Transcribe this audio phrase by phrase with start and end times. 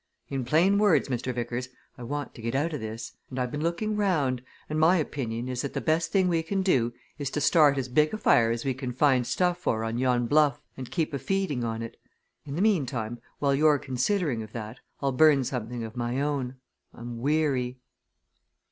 [0.29, 1.31] In plain words, Mr.
[1.31, 3.11] Vickers, I want to get out o' this.
[3.29, 6.63] And I've been looking round, and my opinion is that the best thing we can
[6.63, 9.99] do is to start as big a fire as we can find stuff for on
[9.99, 11.97] yon bluff and keep a feeding on it.
[12.45, 16.55] In the meantime, while you're considering of that, I'll burn something of my own
[16.95, 17.77] I'm weary."